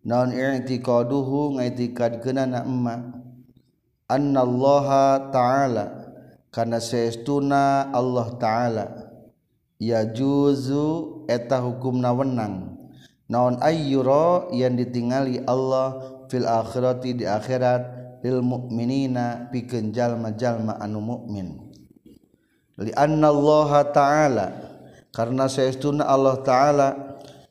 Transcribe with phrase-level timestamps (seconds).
[0.00, 3.20] naon i'tiqaduhu ngaitikadkeunana emma.
[4.08, 5.92] Annallaha ta'ala
[6.48, 9.12] kana saestuna Allah ta'ala.
[9.76, 12.80] Yajuzu eta hukumna wenang.
[13.28, 17.82] Naon ayyura yang ditingali Allah fil akhirati di akhirat
[18.22, 21.68] lil mukminina pikeun jalma-jalma anu mukmin
[22.78, 24.46] li annallaha ta'ala
[25.10, 26.88] karena saestuna Allah ta'ala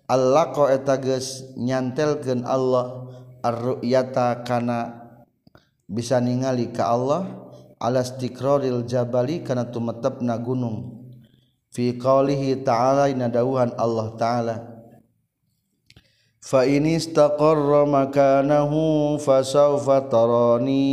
[0.07, 3.11] allaqa eta geus nyantelkeun Allah
[3.43, 5.09] ar-ru'yata kana
[5.87, 11.07] bisa ningali ka Allah ala istiqraril jabali kana tumetepna gunung.
[11.71, 14.55] Fi qaulihi ta'ala dawuhan Allah ta'ala.
[16.47, 20.87] Fa in istaqarra makanahu fasawfa tarani.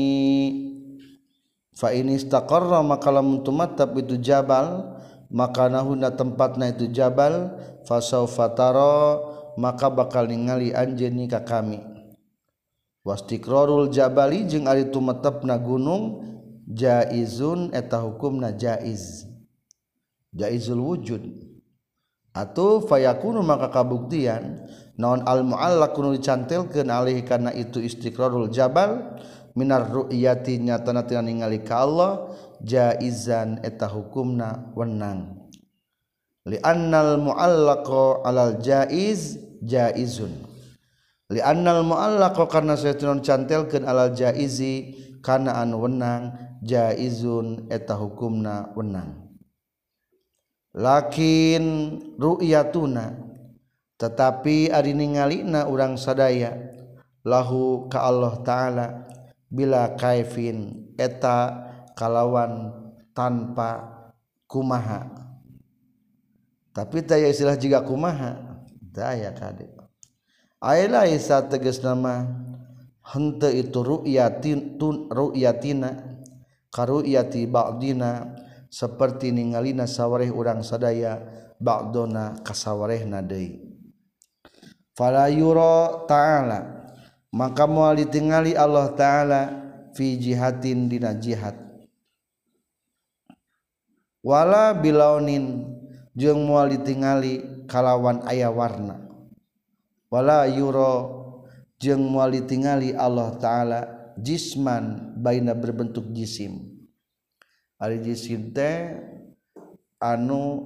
[1.70, 4.98] Fa in istaqarra maka lamun tumattap itu jabal
[5.30, 7.54] makanahu na tempatna itu jabal
[7.86, 9.22] fasawfa tara
[9.54, 11.78] maka bakal ningali anjeun ka kami.
[13.06, 16.24] Wastiqrarul jabali jeung ari tumetepna gunung
[16.66, 19.30] jaizun eta hukumna jaiz.
[20.34, 21.22] Jaizul wujud.
[22.34, 24.66] Atau fayakunu maka kabuktian
[24.98, 29.18] naon al-mu'allaq nu dicantilkeun alih kana itu istiqrarul jabal
[29.54, 32.12] minar ru'yati nyatana tina ningali ka Allah
[32.62, 35.50] jaizan eta hukumna wenang.
[36.44, 40.32] Li annal mu'allaqa alal jaiz jaizun.
[41.32, 44.92] Li annal mu'allaqa karna saytun cantilkeun alal jaizi
[45.24, 49.24] kana anu wenang jaizun eta hukumna wenang.
[50.74, 51.64] Lakin
[52.20, 53.33] ru'yatuna
[53.94, 56.58] tetapi ari ningalina urang sadaya
[57.22, 58.86] lahu ka Allah taala
[59.46, 61.62] bila kaifin eta
[61.94, 62.74] kalawan
[63.14, 63.86] tanpa
[64.50, 65.06] kumaha.
[66.74, 69.70] Tapi daya istilah jika kumaha daya kade.
[70.58, 72.26] Aila isa tegas nama
[73.04, 76.18] hente itu ru'yatin tun ru'yatina
[76.74, 78.34] karu'yati ba'dina
[78.72, 81.22] seperti ningalina sawareh urang sadaya
[81.62, 83.73] ba'dona kasawarehna deui.
[84.94, 86.86] falayuro ta'ala.
[87.34, 89.40] Maka mual ditingali Allah ta'ala
[89.90, 91.58] fi jihatin dina jihad.
[94.22, 95.66] Wala bilaunin
[96.14, 99.02] jeung mual ditingali kalawan aya warna.
[100.14, 101.22] Wala yuro
[101.82, 103.80] jeung mual ditingali Allah ta'ala
[104.14, 106.70] jisman baina berbentuk jisim.
[107.82, 108.94] Ari jisim teh
[109.98, 110.62] anu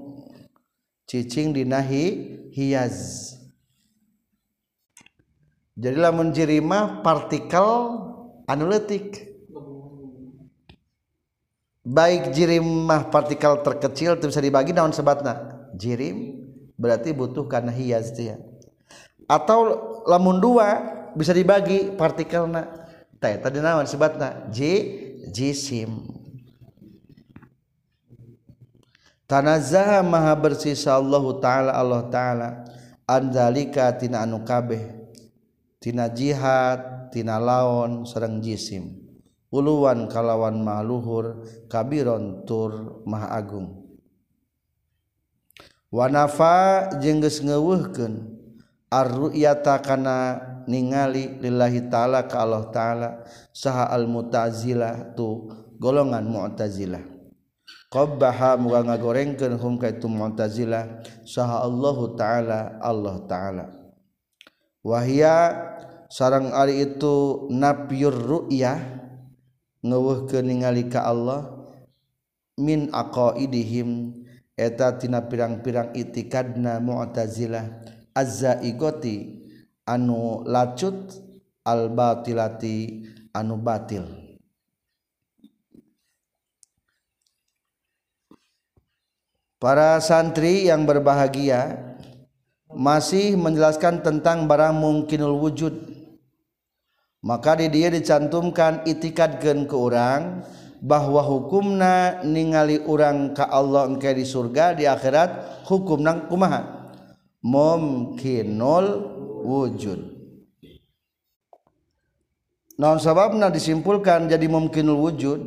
[1.08, 2.04] cicing dinahi
[2.52, 3.37] hiaz
[5.78, 6.34] jadi lamun
[7.06, 7.70] partikel
[8.50, 9.30] anuletik.
[11.86, 15.62] Baik jirimah partikel terkecil itu bisa dibagi naon sebatna?
[15.78, 16.34] Jirim
[16.74, 18.42] berarti butuh karena hias dia.
[19.30, 20.82] Atau lamun dua
[21.14, 22.90] bisa dibagi partikelna.
[23.22, 24.50] Teh tadi naon sebatna?
[24.50, 24.58] J
[25.30, 26.10] jisim.
[29.30, 32.48] Tanazzaha maha bersih Allah taala Allah taala.
[33.08, 34.97] Anzalika tina anu kabeh
[35.78, 39.08] tina jihad tina laon sareng jisim.
[39.48, 41.40] Uluan kalawan mahluhur
[41.72, 43.88] kabiron tur maha agung.
[45.88, 48.28] Wanafa jeung geus ngeuweuhkeun
[48.92, 50.36] arru'yata kana
[50.68, 53.08] ningali lillahi ta'ala ka Allah ta'ala
[53.56, 55.48] saha al-mutazilah tu
[55.80, 57.00] golongan mu'tazilah.
[57.88, 63.64] Qabbaha muga ngagorengkeun hum ka itu mu'tazilah saha Allah ta'ala Allah ta'ala.
[64.82, 65.54] wahia
[66.08, 68.80] sarang Ari itu nafyur ru'yah
[69.84, 71.54] ngeuweuhkeun ningali ka Allah
[72.58, 74.18] min aqaidihim
[74.58, 77.96] eta tina pirang-pirang itikadna mu'tazilah.
[78.18, 79.46] Azzaigoti
[79.86, 81.14] anu lacut
[81.62, 84.02] al batilati anu batil.
[89.62, 91.87] Para santri yang berbahagia
[92.72, 95.74] masih menjelaskan tentang barang mungkinul wujud.
[97.24, 100.46] Maka di dia dicantumkan itikad gen ke orang
[100.78, 106.94] bahwa hukumna ningali orang ke Allah engke di surga di akhirat hukum nang kumaha?
[107.42, 108.86] Mungkinul
[109.42, 110.00] wujud.
[112.78, 115.40] Naon sababna disimpulkan jadi mungkinul wujud?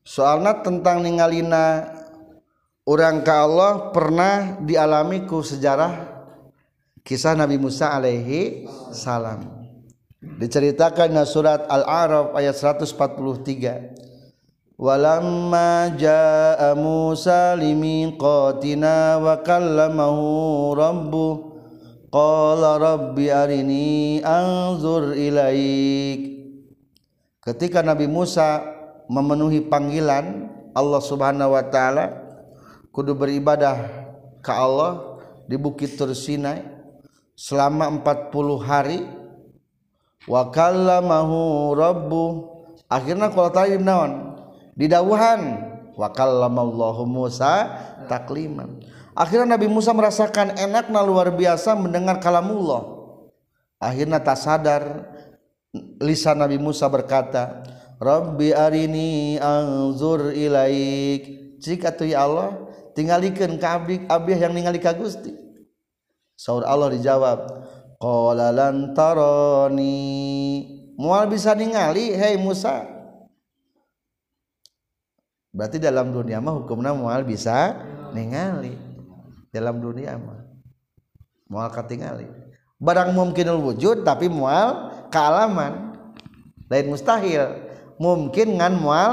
[0.00, 1.92] Soalnya tentang ningalina
[2.86, 6.06] orang ka Allah pernah dialami ku sejarah
[7.02, 9.66] kisah Nabi Musa alaihi salam.
[10.22, 21.54] Diceritakannya surat al-a'raf ayat 143 walamma jaa Musa limiqatina wa kallamahu rabbuh
[22.10, 26.34] qala rabbi arini anzur ilaik.
[27.42, 28.66] Ketika Nabi Musa
[29.06, 32.25] memenuhi panggilan Allah Subhanahu wa taala
[32.96, 33.76] kudu beribadah
[34.40, 36.64] ke Allah di Bukit Tur Sinai
[37.36, 38.32] selama 40
[38.64, 39.04] hari.
[40.24, 42.24] Wa kallamahu rabbu.
[42.88, 44.12] Akhirna qala ta'ala naon?
[44.72, 45.40] Didawuhan.
[45.92, 47.68] Wa kallamallahu Musa
[48.08, 48.80] takliman.
[49.12, 52.96] Akhirnya Nabi Musa merasakan enaknya luar biasa mendengar kalamullah.
[53.76, 55.12] Akhirnya tak sadar
[56.00, 57.60] lisan Nabi Musa berkata
[58.00, 61.56] Rabbi arini anzur ilaik.
[61.60, 62.65] Jika tu ya Allah
[62.96, 65.36] tingalikeun ka abdi abdi yang ningali ka Gusti.
[66.36, 67.38] Saur Allah dijawab
[68.00, 68.96] qala lan
[70.96, 72.88] moal bisa ningali hei Musa.
[75.52, 77.76] Berarti dalam dunia mah hukumna moal bisa
[78.16, 78.76] ningali.
[79.52, 80.46] Dalam dunia mah
[81.46, 82.26] moal katingali
[82.76, 85.96] barang mungkinul wujud tapi moal kealaman
[86.68, 87.56] lain mustahil
[87.96, 89.12] mungkin ngan mual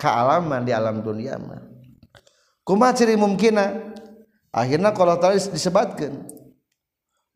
[0.00, 1.62] kealaman di alam dunia mah
[2.66, 3.94] kumaha ciri mungkina
[4.50, 6.26] akhirnya kalau tadi disebutkan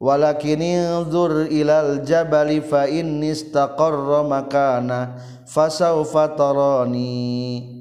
[0.01, 0.65] walakin
[1.13, 7.79] zur ilal jabali fa inni istaqarra makana fasaufa tarani.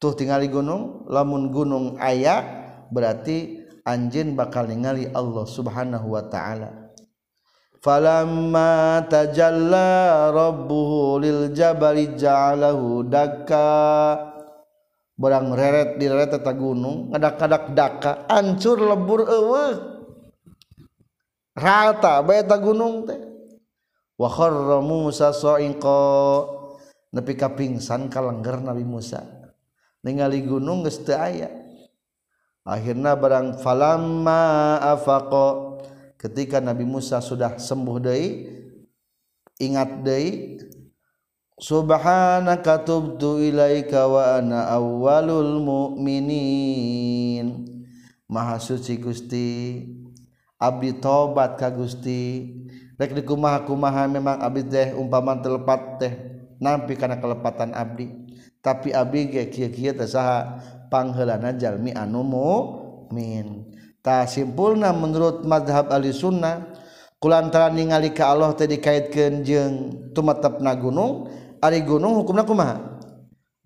[0.00, 2.40] Tuh tinggali gunung lamun gunung aya
[2.88, 6.88] berarti anjeun bakal ningali Allah Subhanahu wa taala.
[7.84, 13.68] Falamma tajalla rabbuhu lil jabali ja'alahu dakka
[15.20, 19.76] barang reret direret eta gunung ngadak-kadak daka ancur lebur eueuh.
[21.52, 23.20] Rata bae eta gunung teh.
[24.16, 26.00] Wa kharra Musa sa'iqa.
[27.12, 29.20] Nepi ka pingsan kalengger Nabi Musa.
[30.00, 31.52] Ningali gunung geus teu aya.
[32.64, 35.76] Akhirna barang falamma afaqa.
[36.16, 38.28] Ketika Nabi Musa sudah sembuh deui
[39.60, 40.60] ingat deui
[41.60, 47.68] Subhanaka tubtu ilaika wa ana awwalul mu'minin.
[48.32, 49.84] Maha suci Gusti.
[50.56, 52.48] Abdi tobat ka Gusti.
[52.96, 56.12] Rek dikumaha kumaha memang abdi teh umpama telepat teh
[56.64, 58.08] nampi kana kelepatan abdi.
[58.64, 63.68] Tapi abdi ge kieu-kieu teh saha pangheulana jalmi anu mu'min.
[64.00, 66.72] Ta simpulna menurut mazhab ahli sunnah
[67.20, 69.72] kulantaran ningali ka Allah teh dikaitkeun jeung
[70.16, 71.28] tumetep na gunung
[71.60, 72.80] Ari gunung hukumku ma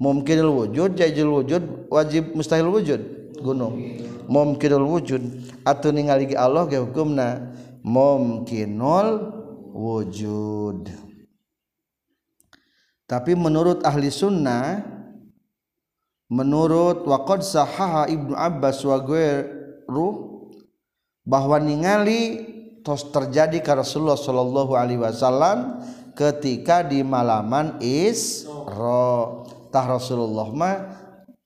[0.02, 3.00] mungkin wujud wujud wajib mustahil wujud
[3.38, 3.78] gunung.
[4.26, 5.22] Mungkin wujud
[5.62, 7.14] atau ningali Allah hukum
[7.84, 8.80] mungkin
[9.74, 10.90] wujud.
[13.04, 14.80] Tapi menurut ahli sunnah
[16.32, 18.98] menurut waqad sahaha Ibnu Abbas wa
[19.86, 20.14] ruh
[21.22, 29.46] bahwa ningali tos terjadi ke Rasulullah Shallallahu Alaihi Wasallam ketika di malaman Isra.
[29.74, 30.76] Tah Rasulullah mah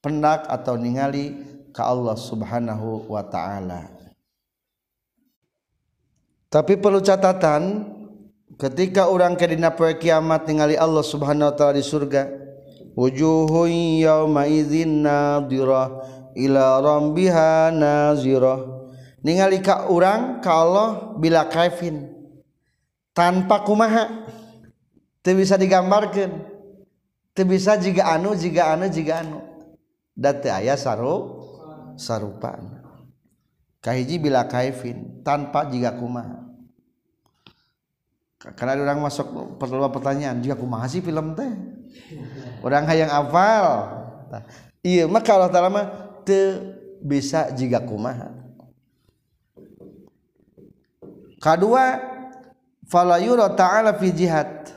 [0.05, 1.33] pendak atau ningali
[1.73, 3.89] ke Allah Subhanahu wa taala.
[6.49, 7.89] Tapi perlu catatan
[8.57, 12.29] ketika orang ke dina poe kiamat ningali Allah Subhanahu wa taala di surga
[12.97, 16.05] wujuhun yauma idzin nadirah
[16.37, 18.61] rabbiha nazirah.
[19.19, 22.07] Ningali ka urang ka Allah bila kaifin
[23.11, 24.31] tanpa kumaha
[25.35, 26.57] bisa digambarkan.
[27.39, 29.39] Bisa jika anu jika anu jika anu.
[30.19, 31.47] Dati ayah saru
[31.95, 32.59] sarupa
[33.79, 36.45] kahiji bila kaifin tanpa jika kumaha.
[38.39, 40.39] Karena ada orang masuk perlu pertanyaan?
[40.39, 41.51] Jika kumaha sih film teh?
[42.63, 43.67] Orang hayang hafal.
[44.83, 45.87] Iya maka Allah Ta'ala mah
[46.23, 46.59] te
[47.03, 48.31] bisa jika kumaha.
[51.39, 51.99] Kedua
[52.87, 54.71] falayura ta'ala fi jihad.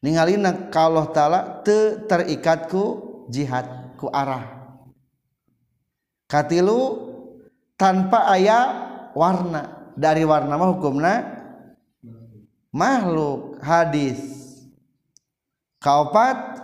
[0.00, 0.40] ningali
[0.72, 2.82] kalau ta'ala te terikatku
[3.28, 4.60] jihad ku arah.
[6.26, 7.10] Katilu
[7.76, 8.64] tanpa ayah
[9.12, 9.92] warna.
[10.00, 11.14] Dari warna mah hukumna
[12.72, 14.20] makhluk hadis.
[15.82, 16.60] Kaopat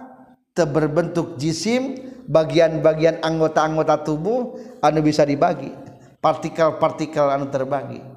[0.56, 5.72] te berbentuk jisim bagian-bagian anggota-anggota tubuh anu bisa dibagi
[6.20, 8.15] partikel-partikel anu terbagi.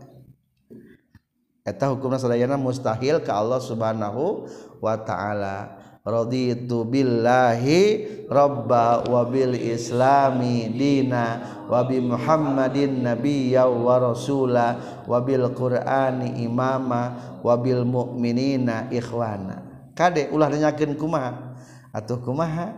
[1.70, 4.50] eta hukumna sadayana mustahil ka Allah Subhanahu
[4.82, 5.78] wa taala.
[6.00, 15.46] Raditu billahi robba wa bil islami dina wa bi muhammadin nabiyya wa rasula wa bil
[15.54, 19.62] qur'ani imama wa bil mu'minina ikhwana.
[19.94, 21.54] Kade ulah nanyakeun kumaha?
[21.94, 22.74] Atuh kumaha?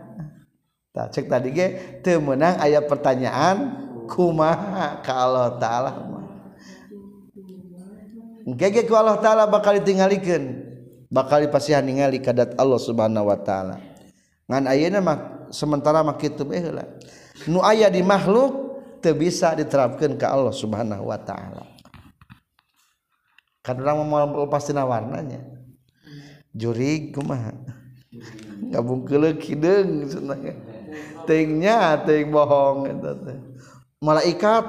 [0.92, 1.68] Tak cek tadi ge
[2.04, 3.80] teu meunang aya pertanyaan
[4.12, 5.00] kumaha?
[5.00, 5.92] Ka Allah taala
[8.46, 10.72] gege ku Allah taala bakal ditinggalikan
[11.12, 13.78] bakal dipasihan ningali kadat Allah subhanahu wa taala.
[14.48, 15.18] Ngan ayeuna mah
[15.52, 16.88] sementara mah kitu bae heula.
[17.46, 18.72] Nu aya di makhluk
[19.04, 21.68] teu bisa diterapkeun ka Allah subhanahu wa taala.
[23.62, 25.46] Kan urang mau lepas tina warnanya.
[26.52, 27.54] Jurig kumaha?
[28.72, 30.40] Gabung keuleuh kideung cenah
[31.26, 33.40] teingnya teing bohong eta teh.
[34.02, 34.66] Malaikat.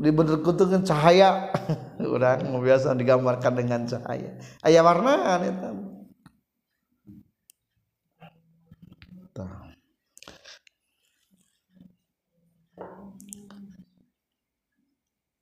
[0.00, 1.52] Dibenterkutukan cahaya.
[2.00, 4.40] Orang biasa digambarkan dengan cahaya.
[4.64, 5.70] Ayah warna itu.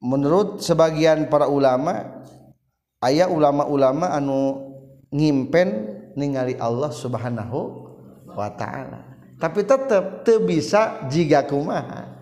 [0.06, 2.22] Menurut sebagian para ulama
[3.02, 4.70] ayah ulama-ulama anu
[5.10, 7.58] ngimpen ningali Allah subhanahu
[8.30, 9.18] wa ta'ala.
[9.40, 12.15] Tapi tetap bisa jika kumaha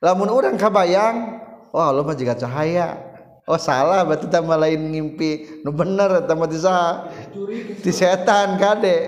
[0.00, 1.40] lamun orang kabayang
[1.70, 3.08] oh lo mah juga cahaya.
[3.48, 5.62] Oh salah berarti tambah lain ngimpi.
[5.66, 7.10] Nu bener tambah ti saha?
[7.82, 8.98] Ti setan kade.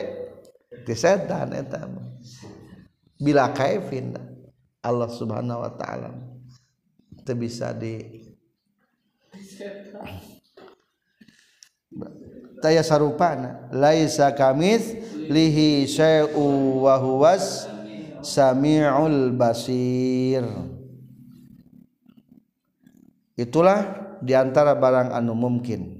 [0.82, 1.86] Ti setan eta
[3.22, 4.18] bila kaifin
[4.82, 6.10] Allah subhanahu wa ta'ala
[7.22, 8.26] itu bisa di
[12.58, 14.90] taya sarupana laisa kamis
[15.30, 17.70] lihi syai'u wa huwas
[18.26, 20.42] samiul basir
[23.42, 23.78] itulah
[24.22, 25.98] di antara barang anu mungkin.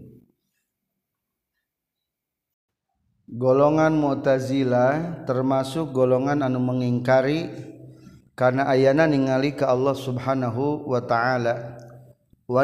[3.33, 7.49] Golongan Mu'tazilah termasuk golongan anu mengingkari
[8.39, 11.81] karena ayana ningali ke Allah Subhanahu wa taala.
[12.47, 12.63] Wa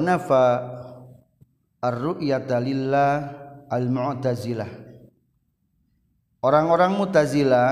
[1.78, 3.10] ar-ru'yata lillah
[3.70, 4.70] al-mu'tazilah
[6.42, 7.70] orang-orang Mu'tazilah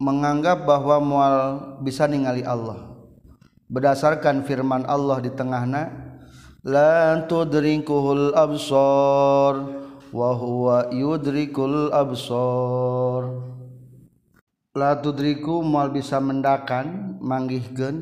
[0.00, 1.36] menganggap bahwa mual
[1.84, 2.91] bisa ningali Allah
[3.72, 5.88] berdasarkan firman Allah di tengahna
[6.60, 9.54] la tudrikuhul absar
[10.12, 13.48] wa huwa yudrikul absar.
[14.76, 17.96] La tudriku mal bisa mendakan manggihkeun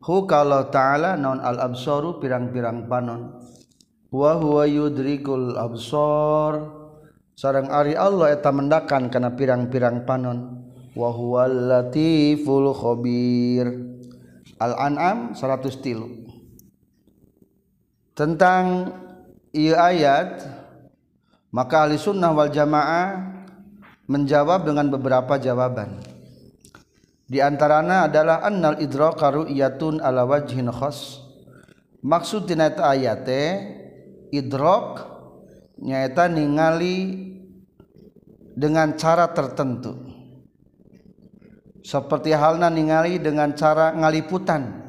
[0.00, 3.40] hu kalau taala naon al absaru pirang-pirang panon.
[4.08, 6.80] Wa huwa yudrikul absar.
[7.34, 10.64] Sareng ari Allah eta mendakan kana pirang-pirang panon.
[10.94, 13.93] Wa huwal latiful khabir
[14.58, 16.30] Al-an'am 100 tilu
[18.14, 18.94] tentang
[19.50, 20.46] ia ayat
[21.50, 23.34] maka ahli sunnah wal jamaah
[24.10, 26.02] menjawab dengan beberapa jawaban.
[27.24, 31.24] Di antaranya adalah annal idraka ru'yatun ala wajhin khas.
[32.04, 33.26] Maksud tina ayat
[34.28, 35.08] idrak
[35.80, 37.32] nyaeta ningali
[38.54, 40.13] dengan cara tertentu
[41.84, 44.82] seperti halna ningali dengan cara ngaliputan.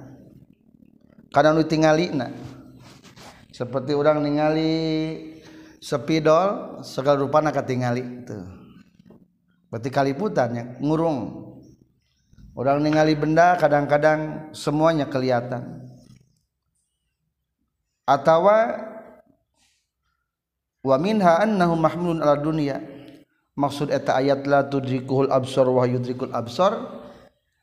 [1.36, 2.32] Karena nu tingalina
[3.52, 4.72] seperti orang ningali
[5.84, 8.40] sepidol segala rupana katingali itu
[9.68, 11.44] berarti kaliputannya ngurung.
[12.56, 15.84] Orang ningali benda kadang-kadang semuanya kelihatan.
[18.08, 18.48] Atau
[20.88, 22.95] wa minha annahu mahmulun ala dunia
[23.56, 27.04] maksud eta ayat la tudrikul absor wa yudrikul absor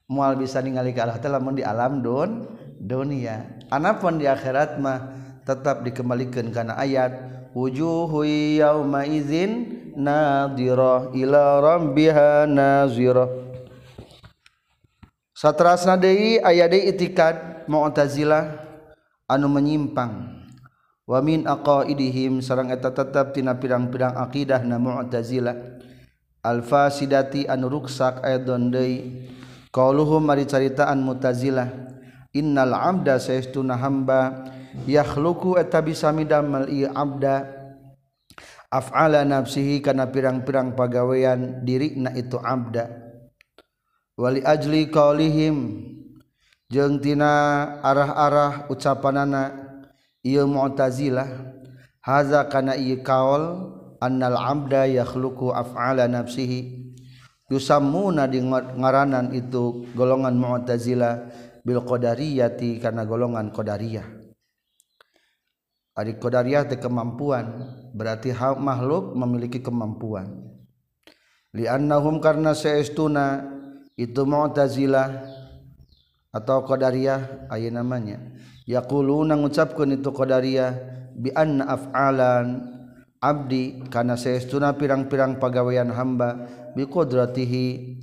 [0.09, 3.61] mual bisa ningali ka Allah taala mun di alam dun dunia.
[3.73, 5.15] Anapun di akhirat mah
[5.49, 7.13] tetap dikembalikan karena ayat
[7.57, 8.27] wujuhu
[8.59, 13.29] yauma izin nadhirah ila rabbiha nazirah
[15.37, 18.63] satrasna deui aya deui itikad mu'tazilah
[19.27, 20.32] anu menyimpang.
[21.07, 25.83] Wa min aqaidihim sareng eta tetep tina pirang-pirang akidah na mu'tazilah
[26.43, 29.31] alfasidati anu ruksak aidon deui
[29.71, 31.71] qauluhum mari caritaan mutazilah
[32.35, 34.51] innal abda saestuna hamba
[34.89, 37.61] yakhluqu eta bisa midamel ieu abda.
[38.73, 42.89] Af'ala nafsihi kana pirang-pirang pagawean dirina itu abda.
[44.17, 45.57] Wali ajli qaulihim
[46.73, 49.62] jeung tina arah-arah ucapanana
[50.27, 51.29] ieu mu'tazilah.
[52.03, 56.83] Haza kana ieu kaul annal abda yakhluqu af'ala nafsihi.
[57.53, 61.31] Yusammuna di ngaranan itu golongan mu'tazilah
[61.63, 64.09] bil qadariyati karena golongan qadariyah.
[65.93, 70.57] Adik qadariyah teh kemampuan berarti makhluk memiliki kemampuan.
[71.53, 73.45] Liannahum karena seestuna
[74.01, 75.29] itu mu'tazilah
[76.33, 78.19] atau qadariyah aya namanya.
[78.65, 80.73] Yaquluna ngucapkeun itu qadariyah
[81.13, 82.73] bi anna af'alan
[83.21, 88.01] abdi kana seestuna pirang-pirang pagawean hamba bi qudratihi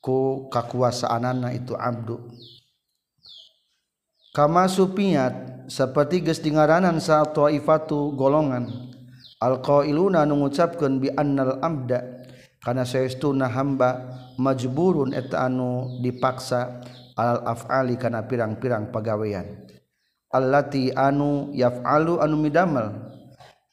[0.00, 2.16] ku kakuasaanana itu abdu.
[4.32, 8.88] Kama supiat seperti geus dingaranan sa taifatu golongan.
[9.40, 12.24] Alqailuna nu ngucapkeun bi annal abda
[12.60, 16.84] kana saestuna hamba majburun eta anu dipaksa
[17.18, 19.66] al-af'ali kana pirang-pirang pagawean
[20.30, 23.10] allati anu yaf'alu anu midamel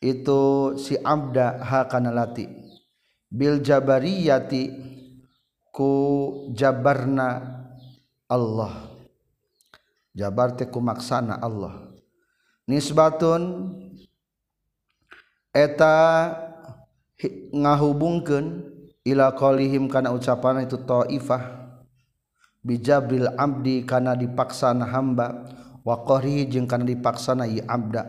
[0.02, 2.46] itu si abda ha kana lati.
[3.28, 4.70] Bil jabariyati
[5.74, 5.92] ku
[6.54, 7.42] jabarna
[8.30, 8.94] Allah.
[10.14, 11.94] Jabar teh ku maksana Allah.
[12.70, 13.74] Nisbatun
[15.54, 15.96] eta
[17.54, 18.46] ngahubungkeun
[19.02, 21.57] ila qalihim kana ucapan itu taifah.
[22.68, 25.48] bijabril abdi kana dipaksana hamba
[25.88, 28.04] wa qahrihi jeung kana dipaksana i abda.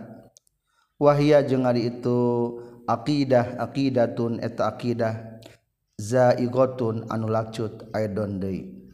[0.98, 2.58] Wahia jeung ari itu
[2.90, 5.38] aqidah aqidatun eta aqidah
[5.94, 8.90] zaigotun anu lacut aidon deui.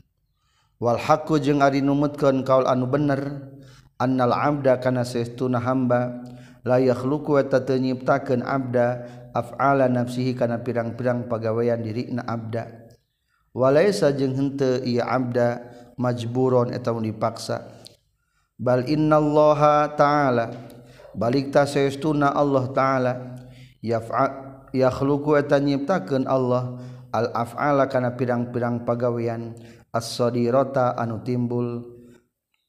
[0.77, 3.49] Wal haqqu jeung ari numutkeun kaul anu bener
[3.97, 6.21] annal abda kana saestuna hamba
[6.61, 8.87] la yakhluqu wa tatanyiptakeun abda
[9.33, 12.84] af'ala nafsihi kana pirang-pirang pagawean dirina abda.
[13.55, 15.63] walaisa jeung henteu ieu abda
[15.95, 17.63] majburon eta dipaksa.
[18.59, 20.51] Bal innallaha ta'ala
[21.15, 23.13] balik tasaytuna Allah ta'ala.
[23.79, 24.25] Yaf'a
[24.75, 26.79] yakhluqu eta nyiptakeun Allah
[27.15, 29.55] al af'ala kana pirang-pirang pagawean
[29.95, 31.85] as-sadirata anu timbul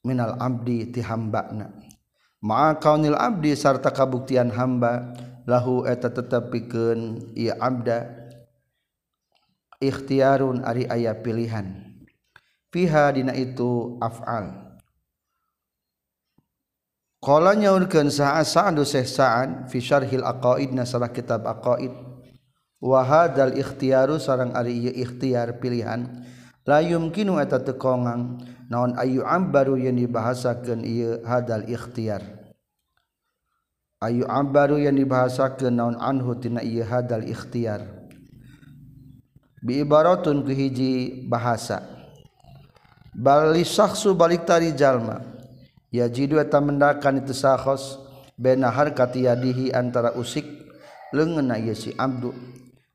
[0.06, 1.74] minal abdi ti hambana.
[2.46, 5.18] Ma'a kaunil abdi sarta kabuktian hamba
[5.50, 8.25] lahu eta tetepikeun ieu abda.
[9.88, 11.86] Ikhtiarun ari aya pilihan.
[12.76, 14.66] Fiha dina itu af'al.
[17.24, 21.90] Qala nyaurkeun sa'a sa'du Syekh Sa'an fi syarhil aqaid nasarah kitab aqaid.
[22.84, 26.06] Wa hadzal ikhtiaru sareng ari ieu ikhtiar pilihan.
[26.68, 32.22] La yumkinu eta teu kongang naon ayu ambaru yang dibahasakeun ieu hadal ikhtiar.
[34.04, 37.95] Ayu ambaru yang dibahasakeun naon anhu tina ieu hadal ikhtiar
[39.74, 41.82] ibaratun kehiji bahasa.
[43.16, 45.24] Bali saksu balik tari jalma.
[45.90, 47.98] Ya jidu eta mendakan itu sahos
[48.36, 50.44] bena harkati yadihi antara usik
[51.16, 52.36] leungeun ieu si abdu.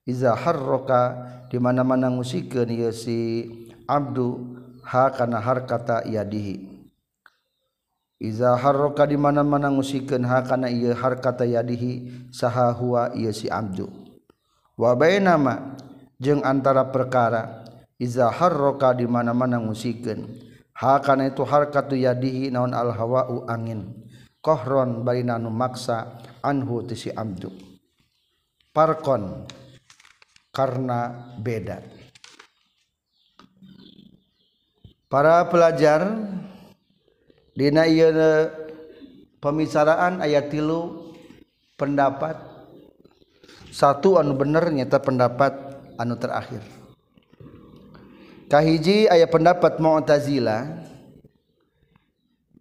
[0.04, 1.16] Iza harroka
[1.48, 3.48] di mana-mana ngusikeun ieu si
[3.88, 6.68] abdu ha kana harkata yadihi.
[8.20, 13.88] Iza harroka di mana-mana ngusikeun ha kana ieu harkata yadihi saha huwa ieu si abdu.
[14.76, 15.80] Wa bainama
[16.44, 17.64] antara perkara
[18.00, 20.24] Iza harroka di mana-mana musiken
[20.72, 23.92] hakan itu harkat yadihi naon al-hawa angin.
[24.40, 27.52] Kohron bainanu maksa anhu tisi amdu
[28.72, 29.44] parkon
[30.48, 31.84] karena beda.
[35.12, 36.08] Para pelajar
[37.52, 38.08] dina ieu
[39.44, 41.12] pembicaraan ayat tilu
[41.76, 42.48] pendapat.
[43.68, 45.69] Satu anu bener nyata pendapat
[46.00, 46.64] anu terakhir.
[48.48, 50.88] Kahiji aya pendapat mu'tazila.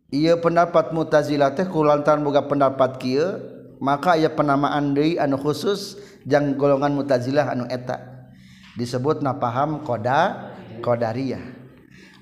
[0.10, 3.38] Ia pendapat mutazila teh kulantaran boga pendapat kia
[3.78, 8.28] maka aya penamaan deui anu khusus jang golongan mutazilah anu eta.
[8.74, 10.50] Disebut na paham koda
[10.82, 11.60] qadariyah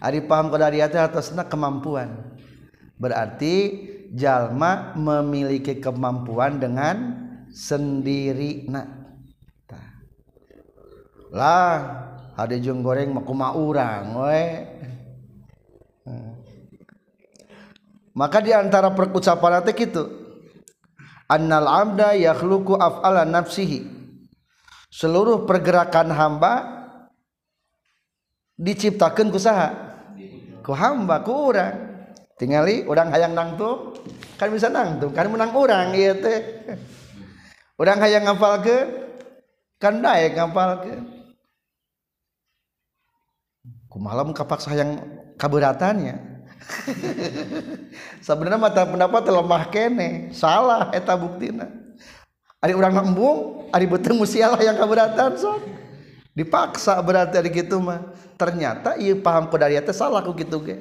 [0.04, 2.38] ari paham qadariyah teh atasna kemampuan.
[2.98, 7.14] Berarti jalma memiliki kemampuan dengan
[7.54, 8.97] sendiri nak
[11.32, 11.76] lah
[12.38, 14.46] ada jeng goreng makuma urang we.
[18.18, 20.10] Maka diantara perkucapan teh gitu
[21.30, 23.86] annal abda yakhluqu af'ala nafsihi.
[24.88, 26.54] Seluruh pergerakan hamba
[28.58, 29.70] diciptakan kusaha
[30.64, 31.86] ku hamba ku urang.
[32.38, 33.98] Tingali urang hayang nangtung
[34.38, 36.70] kan bisa nangtung kan menang urang ieu teh.
[37.82, 38.86] Urang hayang ngapalkeun
[39.82, 41.17] kan daek ngapalkeun.
[44.00, 45.02] malam kapaksa yang
[45.36, 46.38] kaberatannya.
[48.26, 50.32] Sebenarnya mata pendapat lemah kene.
[50.34, 51.70] Salah eta buktina.
[52.58, 55.62] Ada orang nembung ada beteng musialah yang kaberatan so
[56.34, 58.14] dipaksa berarti ada gitu mah.
[58.38, 60.78] Ternyata iya paham kodariatnya salah ku gitu ge.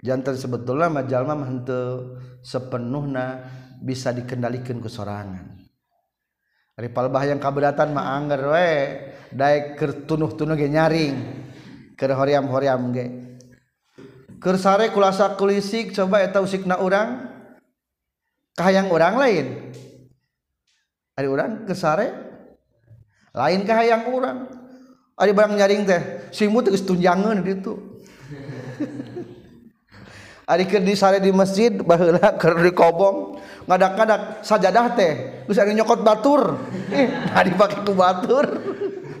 [0.00, 3.44] Jantan sebetulnya majalma henteu sepenuhna
[3.84, 5.60] bisa dikendalikan ke sorangan.
[6.80, 8.72] Ari palbah yang kaberatan mah anger we.
[9.36, 11.16] Daek keur tunuh-tunuh ge nyaring
[11.92, 13.06] keur hoream-hoream ge.
[14.40, 17.28] Keur sare kulasa kulisik coba eta usikna urang.
[18.56, 19.76] Kahayang urang lain?
[21.20, 22.08] Ari urang ke sare?
[23.36, 24.48] Lain kahayang urang?
[25.20, 27.76] Ari barang nyaring teh simut geus tunjangan ditu
[30.50, 33.36] ari keur di sare di masjid baheula keur di kobong
[33.70, 35.14] ngadak-ngadak sajadah teh
[35.46, 36.58] terus ada nyokot batur.
[36.90, 38.46] Eh, nah dipakai ku batur.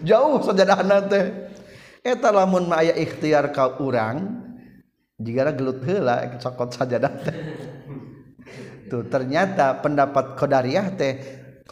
[0.02, 1.24] Jauh sajadah teh.
[2.02, 4.42] Eta lamun mah aya ikhtiar ka urang
[5.22, 7.36] jika gelut heula cokot sajadah teh.
[8.90, 11.14] Tuh ternyata pendapat kodariah teh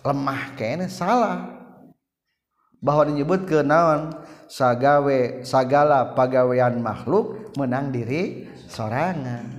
[0.07, 1.59] lemah kene salah.
[2.79, 4.15] Bahwa menyebut ke naon?
[4.47, 9.58] Sagawe sagala pagawean makhluk menang diri sorangan.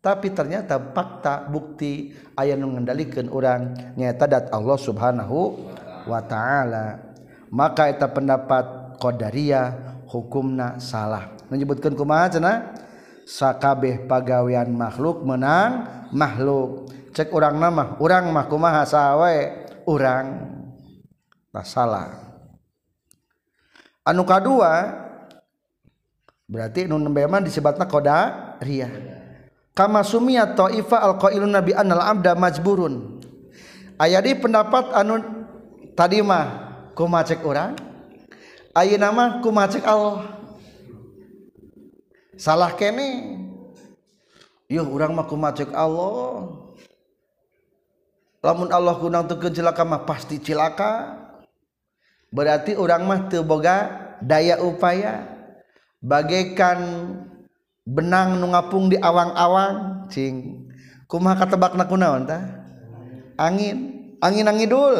[0.00, 5.60] Tapi ternyata fakta bukti ayat mengendalikan orang nyata dat Allah subhanahu
[6.08, 7.12] wa ta'ala.
[7.52, 11.36] Maka itu pendapat qadariyah hukumna salah.
[11.52, 12.72] Menyebutkan kumaha cenah?
[13.28, 15.84] Sakabeh pagawean makhluk menang
[16.16, 16.88] makhluk.
[17.12, 18.88] Cek orang nama orang mah kumaha
[19.84, 20.26] orang
[21.52, 22.08] tak salah.
[24.00, 24.96] Anu kedua
[26.48, 29.19] berarti nun nembe mah disebutna qadariyah
[29.74, 33.20] kama sumia ta'ifa alqailun nabi annal abda majburun.
[34.00, 35.20] Aya di pendapat anu
[35.92, 37.76] tadi mah kumaha cek urang?
[38.72, 40.24] Ayeuna mah kumaha cek Allah.
[42.40, 43.36] Salah kene?
[44.72, 46.56] Yuh urang mah kumaha cek Allah.
[48.40, 51.20] Lamun Allah kunang teu celaka mah pasti cilaka.
[52.32, 55.28] Berarti urang mah teu boga daya upaya.
[56.00, 56.80] Bagaikan
[57.86, 60.66] benang nu ngapung di awang-awang cing.
[61.10, 62.42] Kumaha katebakna kunaon tah?
[63.36, 64.10] Angin.
[64.22, 64.96] Angin ngidul.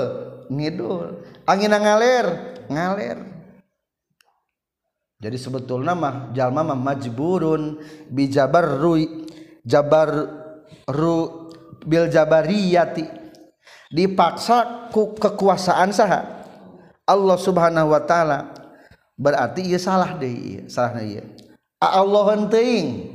[0.51, 1.23] Ngidul.
[1.47, 2.27] Angin ngalir
[2.71, 3.31] ngalir
[5.21, 7.77] jadi sebetulnya mah jalma mah majburun
[8.09, 8.97] bi jabarru
[9.69, 10.09] jabar
[10.88, 11.53] ru
[11.85, 13.21] bil jabariyati.
[13.93, 16.40] Dipaksa ku kekuasaan saha?
[17.05, 18.49] Allah Subhanahu wa taala.
[19.21, 21.21] Berarti ia salah deh salah deh
[21.81, 23.09] Allah henting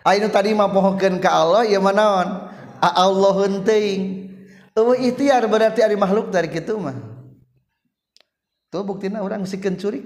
[0.00, 2.50] Ayo tadi mah pohonkan ke Allah ya manaon
[2.82, 4.30] Allah henting
[4.70, 6.94] Ewe ikhtiar berarti ada makhluk dari kitu mah.
[8.70, 10.00] Tuh buktinya orang sikeun curi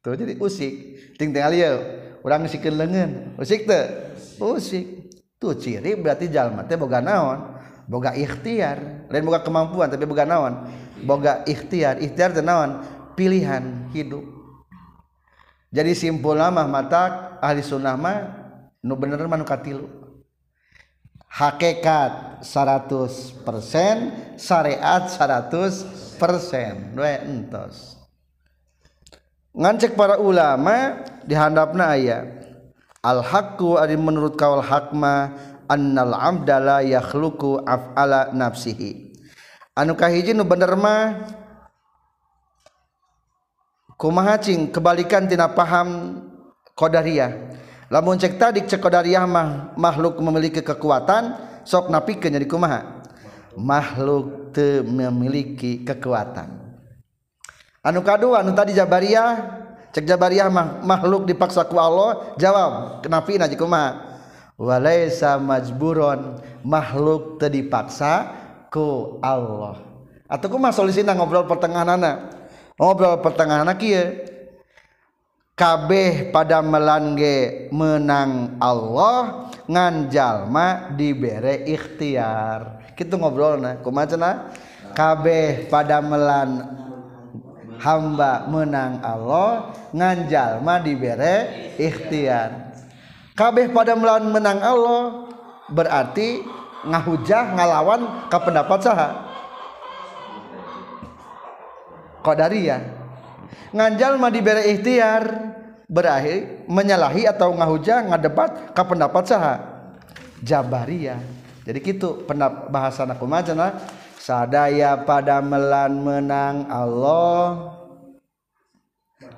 [0.00, 0.74] Tuh jadi usik.
[1.20, 1.76] Ting tinggal ya
[2.24, 3.36] Orang sikeun lengan.
[3.38, 3.84] Usik teh?
[4.40, 5.12] Usik.
[5.36, 7.54] Tuh ciri berarti jalma teh boga naon?
[7.86, 9.06] Boga ikhtiar.
[9.12, 10.66] Lain boga kemampuan tapi boga naon?
[11.04, 12.00] Boga ikhtiar.
[12.02, 12.82] Ikhtiar teh naon?
[13.14, 14.24] Pilihan hidup.
[15.70, 18.18] jadi simpul nama mata ahli sunnah mah
[18.80, 20.06] nu bener manukatilu
[21.36, 28.00] hakekat 100% syariat 100% dua entos.
[29.56, 32.28] Ngancek para ulama dihandapna aya
[33.04, 35.32] al haqqu ari menurut kaul hakma
[35.68, 39.12] annal amdala yakhluqu af'ala nafsihi.
[39.76, 41.28] Anu kahiji nu bener mah
[43.96, 46.20] kumaha cing kebalikan tina paham
[46.76, 47.32] qadariyah
[47.88, 53.02] lamun cek tadi cek qadariyah mah makhluk memiliki kekuatan sok napikeun jadi kumaha?
[53.58, 56.78] Makhluk teu memiliki kekuatan.
[57.82, 59.30] Anu kadua anu tadi jabariyah
[59.90, 63.90] cek jabariyah mah makhluk dipaksa ku Allah jawab kenapa aja kumaha?
[64.56, 68.28] Walaisa majburon makhluk teu dipaksa
[68.68, 69.80] ku Allah.
[70.26, 72.35] Atau ku mah solusina ngobrol pertengahan anak
[72.76, 74.36] ngobrol pertengahan kieu
[75.56, 82.92] kabeh pada melangge menang Allah ngan jalma dibere ikhtiar.
[82.92, 84.36] Kitu ngobrolna kumaha cenah
[84.92, 86.76] kabeh pada melan
[87.80, 92.76] hamba menang Allah ngan jalma dibere ikhtiar.
[93.36, 95.28] Kabeh pada melawan menang Allah
[95.72, 96.40] berarti
[96.84, 99.25] ngahujah ngalawan ke pendapat saha
[102.26, 102.82] qadariyah
[103.70, 105.22] nganjal mah dibere ikhtiar
[105.86, 109.54] berakhir menyalahi atau ngahujah ngadebat ke pendapat saha?
[110.42, 111.36] Jabariyah
[111.66, 113.74] jadi gitu pendap bahasan aku macana
[114.22, 117.74] sadaya pada melan menang Allah.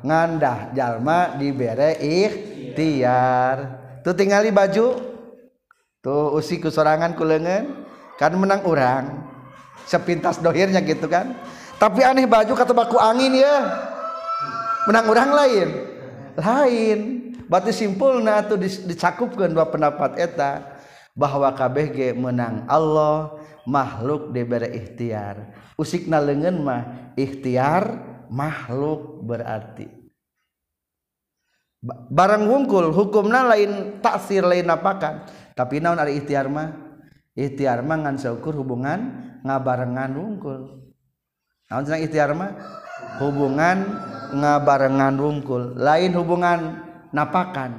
[0.05, 3.57] Ngandah jalma dibere ikhtiar.
[4.05, 5.01] Tuh tinggali baju?
[6.05, 7.89] Tuh usi kusorangan kulengan
[8.21, 9.09] kan menang orang
[9.89, 11.33] sepintas dohirnya gitu kan
[11.79, 13.57] tapi aneh baju kata baku angin ya.
[14.91, 15.69] Menang orang lain.
[16.35, 16.99] Lain.
[17.49, 20.77] Berarti simpulna tuh dicakupkan dua pendapat eta
[21.17, 25.55] bahwa KBG menang Allah makhluk diberi ikhtiar.
[25.79, 26.83] Usikna lengan mah
[27.15, 27.95] ikhtiar
[28.29, 29.87] makhluk berarti.
[32.11, 36.75] Barang wungkul hukumna lain taksir lain apakan tapi naon ada ikhtiar mah?
[37.39, 39.15] Ikhtiar mah ngan syukur hubungan
[39.47, 40.88] ngabarengan wungkul.
[41.69, 42.57] Naon cenah ikhtiar mah?
[43.21, 43.85] Hubungan
[44.33, 46.81] ngabarengan rungkul, lain hubungan
[47.13, 47.77] napakan.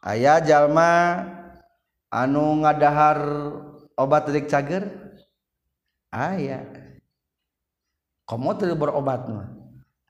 [0.00, 1.22] Aya jalma
[2.08, 3.20] anu ngadahar
[4.00, 4.88] obat deuk cager?
[6.08, 6.64] Aya.
[8.24, 9.52] Komo teu berobat mah.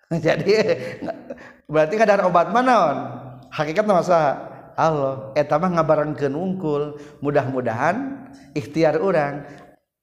[0.26, 0.52] Jadi
[1.66, 2.98] berarti ngadahar obat mah naon?
[3.50, 4.30] Hakikatna masaha
[4.78, 9.42] Allah eta mah ngabarengkeun ungkul, mudah-mudahan ikhtiar orang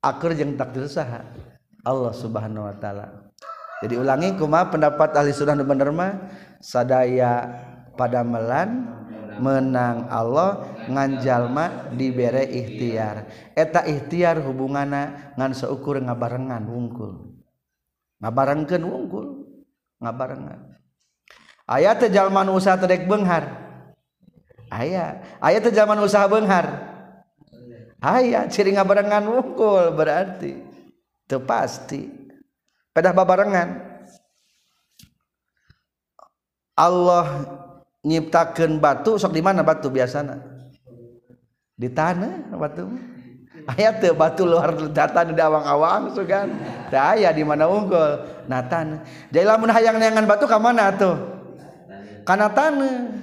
[0.03, 1.23] akur jeung takdir saha.
[1.83, 3.07] Allah subhanahu Wa ta'ala.
[3.83, 6.31] Jadi ulangi kuma pendapat ahli sunnah nu bener mah
[6.63, 7.51] sadaya
[7.99, 8.87] padamelan
[9.43, 13.27] menang Allah nganjallma dibere ikhtiar.
[13.51, 17.35] Eta ikhtiar hubungana ngan seukur ngabarengan wungkul.
[18.23, 19.25] Ngabarengkeun wungkul
[19.99, 20.79] ngabarengan.
[21.67, 23.51] Aya teh jalma usaha tedek benghar.
[24.71, 26.91] Aya aya teh zaman usaha benghar.
[27.99, 30.72] Aya ciri ngabarengan wungkul berarti.
[31.27, 32.09] Teu pasti
[32.93, 33.93] pedah babarengan.
[36.73, 37.45] Allah
[38.01, 40.41] nyiptakeun batu sok di mana batu biasana?
[41.77, 42.89] Di tanah batu
[43.77, 46.49] aya teu batu luar datan di awang-awang sugan
[46.89, 48.25] aya di mana unggul?
[48.49, 48.61] Nah
[49.29, 51.15] jadi lamun hayang neangan batu ka mana tuh?
[52.25, 53.21] Kana tanah.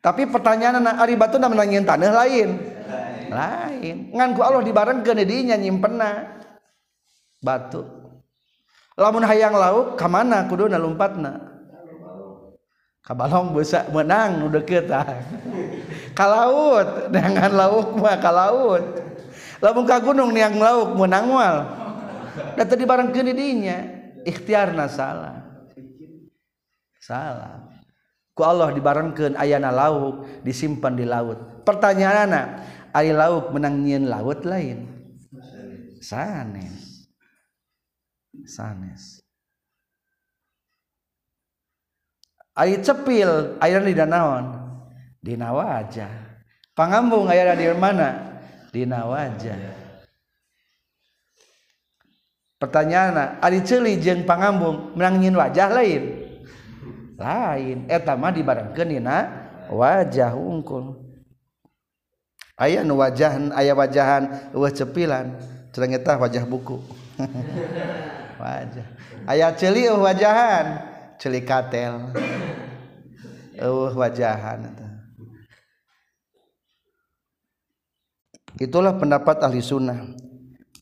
[0.00, 2.56] Tapi pertanyaan ari batu na menangin tanah lain?
[3.28, 3.96] Lain.
[4.16, 6.39] Ngan ku Allah dibarengkeun di dinya nyimpenna
[7.40, 7.84] batu.
[8.94, 10.44] Lamun hayang lauk ka mana?
[10.46, 11.50] Kuduna lumpatna
[13.10, 15.02] ka balong bisa menang udah kita
[16.18, 18.84] ka laut dengan lauk mah ka laut.
[19.58, 21.56] Lamun ka gunung niang lauk menang wal.
[22.54, 23.78] Da tadi barang keuni dinya.
[24.22, 25.42] Ikhtiarna salah.
[27.00, 27.66] Salah.
[28.36, 31.66] Ku Allah dibarengkeun ayana lauk disimpan di laut.
[31.66, 32.42] Pertanyaanna
[32.94, 34.86] ari lauk menang nyieun laut lain?
[36.00, 36.89] Sanes.
[38.46, 39.20] sanes.
[42.56, 44.44] Air cepil air di danaon?
[45.20, 46.08] Dina wajah
[46.72, 48.40] pangambung air di mana
[48.72, 49.56] dina wajah
[52.56, 56.04] pertanyaan ari celi jeung pangambung menangin wajah lain?
[57.20, 57.84] Lain.
[57.88, 59.28] Eta mah dibarengkeun dina
[59.68, 61.00] wajah unggul
[62.60, 65.36] aya nu wajahan aya wajahan eueuh cepilan.
[65.70, 66.82] Cerengeta wajah buku.
[68.40, 68.86] wajah.
[69.28, 70.88] Aya celi eueuh wajahan.
[71.20, 72.16] Celi katel.
[73.60, 74.80] Eueuh wajahan
[78.60, 80.12] itulah pendapat ahli sunnah.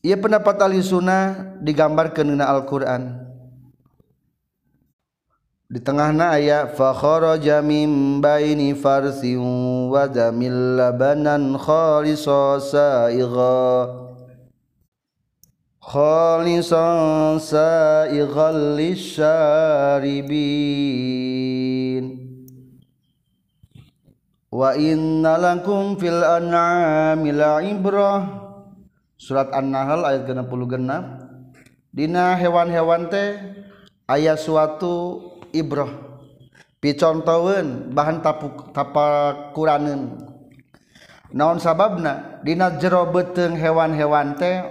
[0.03, 3.27] Ia pendapat ahli sunnah digambarkan dengan Al-Quran.
[5.69, 9.39] Di tengahna ayat fa kharaja min baini farsin
[9.87, 14.08] wa jamil labanan khalisa saigha
[15.79, 19.63] khalisan sa'ighal lisyaribin
[24.51, 28.27] wa inna lakum fil an'ami la'ibrah
[29.15, 33.39] surat an-nahl ayat 66 dina hewan-hewan teh
[34.09, 35.21] aya suatu
[35.53, 36.09] ibrah.
[36.79, 40.15] Picontoeun bahan tapuk tapakuraneun
[41.35, 42.39] naon sababna?
[42.39, 44.63] Dina jero beuteung hewan-hewan teh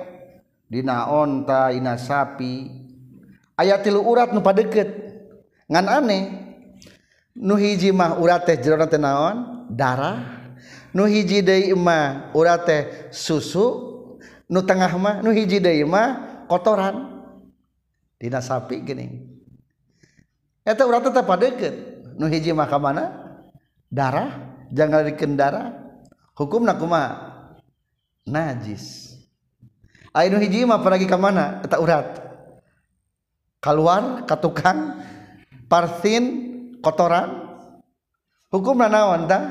[0.69, 2.69] Dina onta Ina sapi.
[3.57, 4.87] Ayat tilu urat nu padeukeut.
[5.69, 6.23] Ngan aneh
[7.33, 9.67] nu hiji mah urat teh jero naon?
[9.73, 10.53] Darah.
[10.93, 13.67] Nu hiji deui mah urat teh susu.
[14.49, 17.25] Nu tengah mah nu hiji deui mah kotoran.
[18.21, 19.09] Dina sapi gini.
[20.69, 21.77] Eta urat teh padeukeut.
[22.21, 23.09] Nu hiji mah ka mana?
[23.89, 24.61] Darah.
[24.69, 25.73] Jangan dikeun darah.
[26.37, 27.57] Hukumna kumaha?
[28.29, 29.08] Najis.
[30.17, 31.61] Ainu hiji mah pergi ka mana?
[31.61, 32.17] Eta urat.
[33.61, 34.97] Keluar ka tukang
[35.69, 36.25] parsin
[36.81, 37.45] kotoran.
[38.49, 39.45] Hukumna naon tah?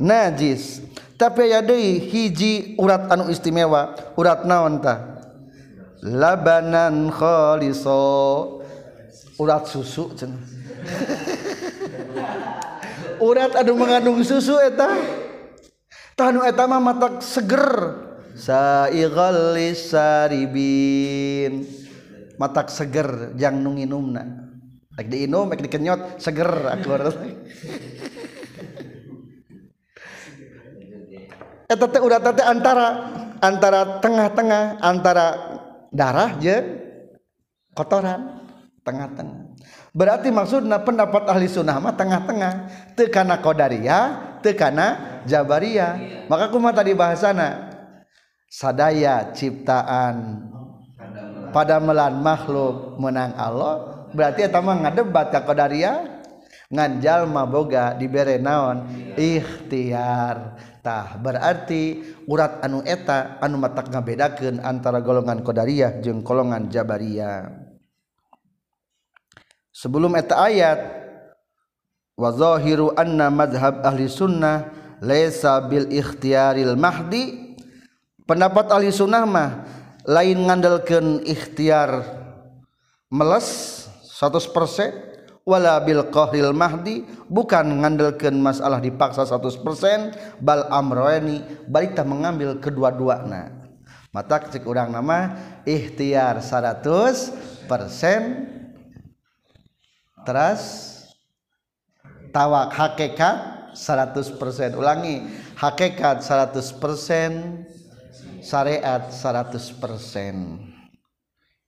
[0.00, 0.82] Najis.
[1.14, 5.22] Tapi aya deui hiji urat anu istimewa, urat naon tah?
[6.02, 8.58] Labanan khaliso.
[9.38, 10.36] Urat susu cenah.
[13.28, 14.90] urat anu mengandung susu eta.
[16.18, 18.09] Tah anu eta mah matak seger.
[18.40, 20.48] Saighal lisaribin.
[22.40, 24.48] Matak seger jang nu nginumna
[24.96, 26.88] Rek diinum, rek dikenyot, seger aku
[32.42, 32.86] antara
[33.38, 35.26] antara tengah-tengah antara
[35.94, 36.56] darah je
[37.72, 38.44] kotoran
[38.82, 39.56] tengah-tengah.
[39.94, 42.52] Berarti maksudnya pendapat ahli sunnah tengah-tengah.
[42.98, 44.04] Tekana Qadariyah
[44.42, 44.86] tekana
[45.24, 46.26] Jabariyah.
[46.26, 47.69] Maka kuma tadi bahasana
[48.50, 50.50] sadaya ciptaan.
[51.54, 56.20] Pada melan makhluk menang Allah berarti eta mah ngadebat ka qadariah
[56.70, 58.90] ngan jalma boga dibere naon?
[59.14, 60.58] Ikhtiar.
[60.82, 67.70] Tah berarti urat anu eta anu matak ngabedakeun antara golongan qadariyah jeung golongan jabariyah
[69.80, 70.80] sebelum eta ayat
[72.20, 74.68] wa zahiru anna madhhab ahli sunnah
[75.00, 77.49] laisa bil ikhtiyaril mahdi
[78.30, 79.66] pendapat ahli sunnah mah
[80.06, 82.06] lain ngandalkan ikhtiar
[83.10, 92.06] meles 100% wala bil qahril mahdi bukan ngandalkan masalah dipaksa 100% bal amroeni balik tak
[92.06, 93.50] mengambil kedua-duana.
[94.14, 95.34] Mata cek orang nama
[95.66, 97.66] ikhtiar 100%
[100.22, 100.62] terus
[102.30, 105.26] tawak hakikat 100% ulangi
[105.58, 107.79] hakikat 100%
[108.50, 109.78] syariat 100%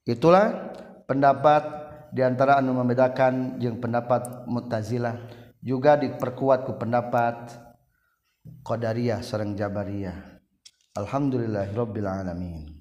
[0.03, 0.75] itulah
[1.07, 1.63] pendapat
[2.11, 5.15] di antara anu membedakan yang pendapat mutazilah.
[5.63, 7.55] Juga diperkuat ke pendapat
[8.67, 10.43] qadariyah serang jabariyah.
[10.99, 12.72] Alhamdulillahirabbil alamin